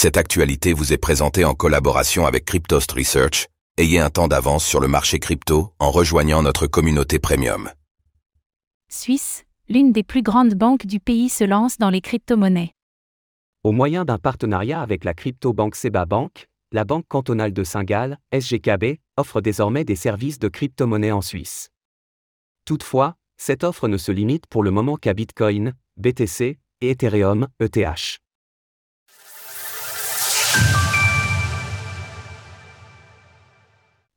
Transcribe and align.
Cette 0.00 0.16
actualité 0.16 0.74
vous 0.74 0.92
est 0.92 0.96
présentée 0.96 1.44
en 1.44 1.54
collaboration 1.54 2.24
avec 2.24 2.44
Cryptost 2.44 2.92
Research. 2.92 3.48
Ayez 3.78 3.98
un 3.98 4.10
temps 4.10 4.28
d'avance 4.28 4.64
sur 4.64 4.78
le 4.78 4.86
marché 4.86 5.18
crypto 5.18 5.72
en 5.80 5.90
rejoignant 5.90 6.40
notre 6.40 6.68
communauté 6.68 7.18
premium. 7.18 7.68
Suisse, 8.88 9.44
l'une 9.68 9.90
des 9.90 10.04
plus 10.04 10.22
grandes 10.22 10.54
banques 10.54 10.86
du 10.86 11.00
pays 11.00 11.28
se 11.28 11.42
lance 11.42 11.78
dans 11.78 11.90
les 11.90 12.00
crypto-monnaies. 12.00 12.74
Au 13.64 13.72
moyen 13.72 14.04
d'un 14.04 14.18
partenariat 14.18 14.80
avec 14.80 15.02
la 15.02 15.14
crypto-banque 15.14 15.74
Seba 15.74 16.06
Bank, 16.06 16.46
la 16.70 16.84
Banque 16.84 17.08
cantonale 17.08 17.52
de 17.52 17.64
Saint-Gall, 17.64 18.18
SGKB, 18.32 19.00
offre 19.16 19.40
désormais 19.40 19.82
des 19.82 19.96
services 19.96 20.38
de 20.38 20.46
crypto-monnaie 20.46 21.10
en 21.10 21.22
Suisse. 21.22 21.70
Toutefois, 22.66 23.16
cette 23.36 23.64
offre 23.64 23.88
ne 23.88 23.96
se 23.96 24.12
limite 24.12 24.46
pour 24.46 24.62
le 24.62 24.70
moment 24.70 24.94
qu'à 24.94 25.12
Bitcoin, 25.12 25.74
BTC 25.96 26.60
et 26.82 26.90
Ethereum, 26.90 27.48
ETH. 27.58 28.20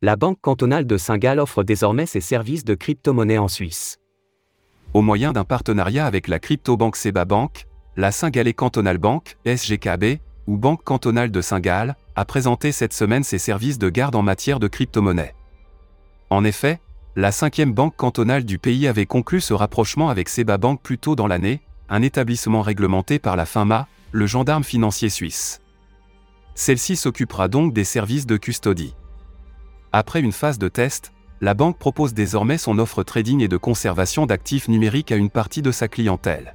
La 0.00 0.14
Banque 0.14 0.40
cantonale 0.40 0.86
de 0.86 0.96
Saint-Gall 0.96 1.40
offre 1.40 1.64
désormais 1.64 2.06
ses 2.06 2.20
services 2.20 2.64
de 2.64 2.76
crypto-monnaie 2.76 3.38
en 3.38 3.48
Suisse. 3.48 3.98
Au 4.94 5.02
moyen 5.02 5.32
d'un 5.32 5.42
partenariat 5.42 6.06
avec 6.06 6.28
la 6.28 6.38
crypto-banque 6.38 6.94
Seba 6.94 7.24
Bank, 7.24 7.66
la 7.96 8.12
Saint-Gallais 8.12 8.52
Cantonal 8.52 8.98
Bank, 8.98 9.36
SGKB, 9.44 10.20
ou 10.46 10.56
Banque 10.56 10.84
cantonale 10.84 11.32
de 11.32 11.40
Saint-Gall, 11.40 11.96
a 12.14 12.24
présenté 12.24 12.70
cette 12.70 12.92
semaine 12.92 13.24
ses 13.24 13.38
services 13.38 13.80
de 13.80 13.90
garde 13.90 14.14
en 14.14 14.22
matière 14.22 14.60
de 14.60 14.68
crypto-monnaie. 14.68 15.34
En 16.30 16.44
effet, 16.44 16.78
la 17.16 17.32
cinquième 17.32 17.72
banque 17.72 17.96
cantonale 17.96 18.44
du 18.44 18.60
pays 18.60 18.86
avait 18.86 19.04
conclu 19.04 19.40
ce 19.40 19.52
rapprochement 19.52 20.10
avec 20.10 20.28
Seba 20.28 20.58
Bank 20.58 20.80
plus 20.80 20.98
tôt 20.98 21.16
dans 21.16 21.26
l'année, 21.26 21.60
un 21.88 22.02
établissement 22.02 22.62
réglementé 22.62 23.18
par 23.18 23.34
la 23.34 23.46
FINMA, 23.46 23.88
le 24.12 24.26
gendarme 24.28 24.62
financier 24.62 25.08
suisse. 25.08 25.60
Celle-ci 26.54 26.94
s'occupera 26.94 27.48
donc 27.48 27.74
des 27.74 27.82
services 27.82 28.26
de 28.26 28.36
custodie. 28.36 28.94
Après 29.92 30.20
une 30.20 30.32
phase 30.32 30.58
de 30.58 30.68
test, 30.68 31.12
la 31.40 31.54
banque 31.54 31.78
propose 31.78 32.12
désormais 32.12 32.58
son 32.58 32.78
offre 32.78 33.02
trading 33.02 33.40
et 33.40 33.48
de 33.48 33.56
conservation 33.56 34.26
d'actifs 34.26 34.68
numériques 34.68 35.12
à 35.12 35.16
une 35.16 35.30
partie 35.30 35.62
de 35.62 35.70
sa 35.70 35.88
clientèle. 35.88 36.54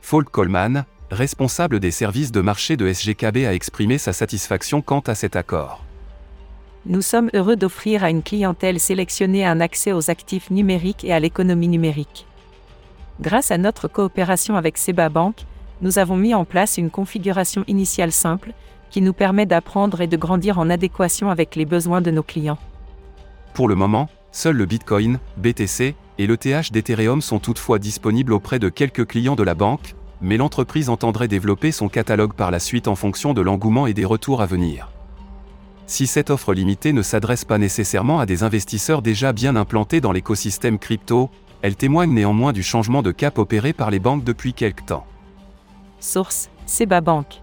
Folk 0.00 0.30
Coleman, 0.30 0.84
responsable 1.10 1.80
des 1.80 1.90
services 1.90 2.32
de 2.32 2.40
marché 2.40 2.76
de 2.76 2.90
SGKB, 2.90 3.44
a 3.46 3.52
exprimé 3.52 3.98
sa 3.98 4.12
satisfaction 4.12 4.80
quant 4.80 5.00
à 5.00 5.14
cet 5.14 5.36
accord. 5.36 5.84
Nous 6.86 7.02
sommes 7.02 7.28
heureux 7.34 7.56
d'offrir 7.56 8.04
à 8.04 8.10
une 8.10 8.22
clientèle 8.22 8.80
sélectionnée 8.80 9.44
un 9.44 9.60
accès 9.60 9.92
aux 9.92 10.10
actifs 10.10 10.50
numériques 10.50 11.04
et 11.04 11.12
à 11.12 11.20
l'économie 11.20 11.68
numérique. 11.68 12.26
Grâce 13.20 13.50
à 13.50 13.58
notre 13.58 13.86
coopération 13.86 14.56
avec 14.56 14.78
Seba 14.78 15.10
Bank, 15.10 15.36
nous 15.82 15.98
avons 15.98 16.16
mis 16.16 16.32
en 16.32 16.46
place 16.46 16.78
une 16.78 16.90
configuration 16.90 17.64
initiale 17.66 18.12
simple, 18.12 18.54
qui 18.90 19.00
nous 19.00 19.12
permet 19.12 19.46
d'apprendre 19.46 20.00
et 20.00 20.06
de 20.06 20.16
grandir 20.16 20.58
en 20.58 20.68
adéquation 20.68 21.30
avec 21.30 21.56
les 21.56 21.64
besoins 21.64 22.00
de 22.00 22.10
nos 22.10 22.22
clients. 22.22 22.58
Pour 23.54 23.68
le 23.68 23.74
moment, 23.74 24.08
seuls 24.32 24.56
le 24.56 24.66
Bitcoin, 24.66 25.18
BTC 25.36 25.94
et 26.18 26.26
l'ETH 26.26 26.72
d'Ethereum 26.72 27.22
sont 27.22 27.38
toutefois 27.38 27.78
disponibles 27.78 28.32
auprès 28.32 28.58
de 28.58 28.68
quelques 28.68 29.06
clients 29.06 29.36
de 29.36 29.42
la 29.42 29.54
banque, 29.54 29.94
mais 30.20 30.36
l'entreprise 30.36 30.90
entendrait 30.90 31.28
développer 31.28 31.72
son 31.72 31.88
catalogue 31.88 32.34
par 32.34 32.50
la 32.50 32.58
suite 32.58 32.88
en 32.88 32.94
fonction 32.94 33.32
de 33.32 33.40
l'engouement 33.40 33.86
et 33.86 33.94
des 33.94 34.04
retours 34.04 34.42
à 34.42 34.46
venir. 34.46 34.90
Si 35.86 36.06
cette 36.06 36.30
offre 36.30 36.54
limitée 36.54 36.92
ne 36.92 37.02
s'adresse 37.02 37.44
pas 37.44 37.58
nécessairement 37.58 38.20
à 38.20 38.26
des 38.26 38.42
investisseurs 38.42 39.02
déjà 39.02 39.32
bien 39.32 39.56
implantés 39.56 40.00
dans 40.00 40.12
l'écosystème 40.12 40.78
crypto, 40.78 41.30
elle 41.62 41.74
témoigne 41.74 42.12
néanmoins 42.12 42.52
du 42.52 42.62
changement 42.62 43.02
de 43.02 43.10
cap 43.10 43.38
opéré 43.38 43.72
par 43.72 43.90
les 43.90 43.98
banques 43.98 44.24
depuis 44.24 44.54
quelque 44.54 44.84
temps. 44.84 45.04
Source 45.98 46.48
Seba 46.66 47.00
Bank. 47.00 47.42